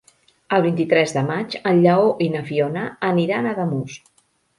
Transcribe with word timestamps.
El 0.55 0.61
vint-i-tres 0.67 1.11
de 1.17 1.21
maig 1.27 1.57
en 1.71 1.81
Lleó 1.83 2.07
i 2.29 2.29
na 2.37 2.41
Fiona 2.47 2.87
aniran 3.11 3.47
a 3.47 3.53
Ademús. 3.59 4.01